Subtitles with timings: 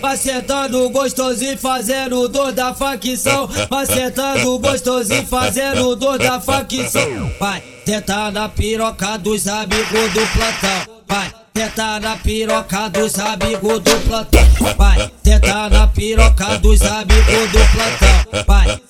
[0.00, 3.48] vai sentando gostosinho, fazendo dor da facção.
[3.68, 7.30] Vai sentando gostosinho, fazendo dor da facção.
[7.40, 10.94] Vai, tenta na piroca dos amigos do plantão.
[11.08, 11.44] Vai.
[11.54, 14.42] Tenta na piroca dos amigos do plantão.
[14.76, 18.44] Vai, tenta na piroca dos amigos do plantão.
[18.44, 18.80] Vai,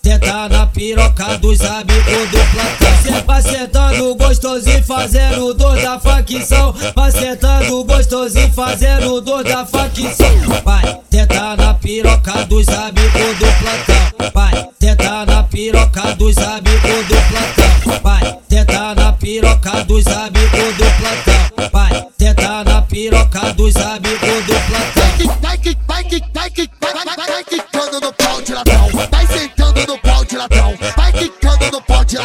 [0.85, 3.03] piroca dos amigos do plantão.
[3.03, 6.75] Cê vai sentando gostosinho, fazendo dor da facção.
[6.95, 10.29] Vai sentando gostosinho, fazendo dor da facção.
[10.63, 14.31] Vai, tenta na piroca dos amigos do plantão.
[14.35, 18.01] Vai, tenta na piroca dos amigos do plantão.
[18.03, 21.71] Vai, tenta na piroca dos amigos do plantão.
[21.73, 22.05] Vai,
[22.95, 24.54] piroca dos amigos do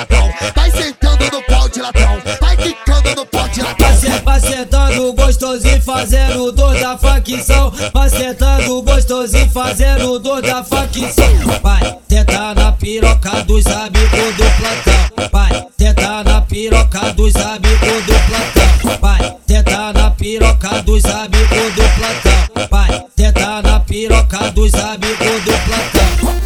[0.10, 0.34] latão.
[0.56, 2.18] Vai sentando no pau de latão.
[2.40, 3.88] Vai quicando no pau de latão.
[4.24, 7.72] Vai sentando gostosinho, fazendo dor da facção.
[7.94, 11.30] Vai sentando gostosinho, fazendo dor da facção.
[11.62, 15.30] Vai, tenta na piroca dos amigos do plantão.
[15.32, 18.98] Vai, tenta na piroca dos amigos do plantão.
[19.02, 22.68] Vai, tenta na piroca dos amigos do plantão.
[22.70, 26.39] Vai, tenta na piroca dos amigos do plantão.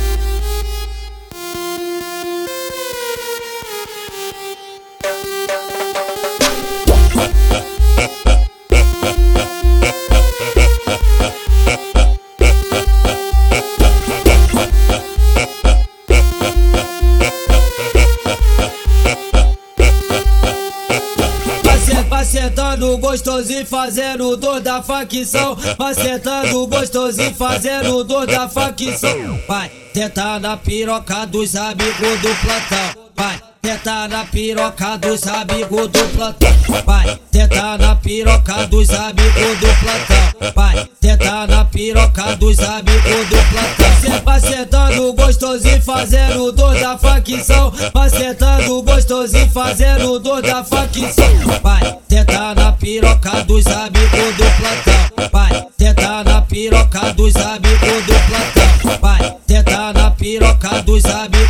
[22.83, 25.55] Sentando gostosinho, fazendo dor da facção.
[25.77, 29.39] Vai sentando gostosinho, fazendo dor da facção.
[29.47, 33.03] Vai, tenta na piroca dos amigos do plantão.
[33.15, 36.51] Vai, tenta na piroca dos amigos do plantão.
[36.85, 40.51] Vai, tenta na piroca dos amigos do plantão.
[40.53, 44.01] Vai, tenta na piroca dos amigos do plantão.
[44.01, 47.71] Cê vai sentando gostosinho, fazendo dor da facção.
[47.93, 51.29] Vai sentando gostosinho, fazendo dor da facção.
[51.63, 55.29] Vai, tenta na piroca dos amigos do plantão.
[55.31, 58.99] Vai, tenta na piroca dos amigos do plantão.
[58.99, 61.42] Vai, tenta na piroca dos amigos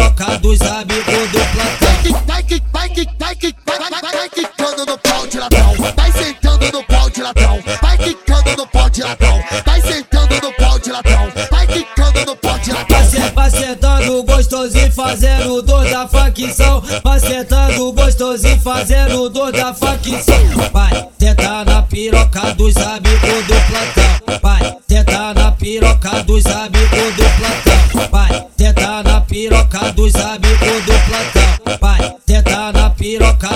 [0.00, 2.24] piroca dos amigos do plantão.
[2.26, 5.74] Vai que, vai que, vai que, vai, vai, vai, vai quicando no pau de latão.
[5.94, 7.58] Vai sentando no pau de latão.
[7.82, 9.44] Vai quicando no pau de latão.
[9.66, 11.32] Vai sentando no pau de latão.
[11.50, 13.00] Vai quicando no pau de latão.
[13.34, 16.82] Vai sentando gostosinho, fazendo dor da facção.
[17.04, 20.40] Vai sentando gostosinho, fazendo dor da facção.
[20.72, 24.40] Vai, tenta na piroca dos amigos do plantão.
[24.42, 26.89] Vai, tenta na piroca dos amigos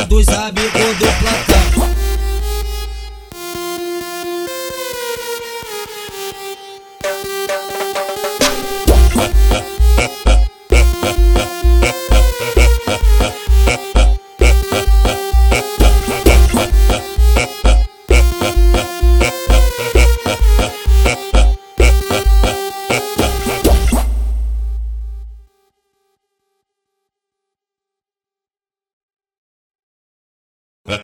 [0.09, 0.84] dos amigos